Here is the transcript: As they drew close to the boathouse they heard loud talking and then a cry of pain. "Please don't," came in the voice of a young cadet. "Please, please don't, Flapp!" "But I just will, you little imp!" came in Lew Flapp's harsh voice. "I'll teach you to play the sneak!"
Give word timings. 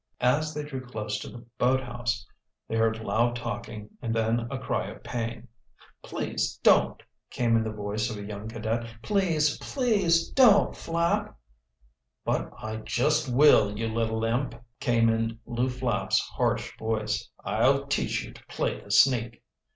As 0.19 0.51
they 0.55 0.63
drew 0.63 0.81
close 0.81 1.19
to 1.19 1.29
the 1.29 1.45
boathouse 1.59 2.25
they 2.67 2.75
heard 2.75 3.03
loud 3.03 3.35
talking 3.35 3.87
and 4.01 4.15
then 4.15 4.47
a 4.49 4.57
cry 4.57 4.87
of 4.87 5.03
pain. 5.03 5.47
"Please 6.01 6.59
don't," 6.63 7.03
came 7.29 7.55
in 7.55 7.63
the 7.63 7.69
voice 7.71 8.09
of 8.09 8.17
a 8.17 8.23
young 8.25 8.47
cadet. 8.49 8.87
"Please, 9.03 9.59
please 9.59 10.29
don't, 10.29 10.75
Flapp!" 10.75 11.37
"But 12.25 12.51
I 12.57 12.77
just 12.77 13.31
will, 13.31 13.77
you 13.77 13.89
little 13.93 14.23
imp!" 14.23 14.55
came 14.79 15.07
in 15.07 15.37
Lew 15.45 15.69
Flapp's 15.69 16.19
harsh 16.19 16.75
voice. 16.79 17.29
"I'll 17.45 17.85
teach 17.85 18.23
you 18.23 18.33
to 18.33 18.43
play 18.47 18.81
the 18.81 18.89
sneak!" 18.89 19.43